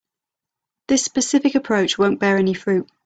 [0.87, 2.89] This specific approach won't bear any fruit.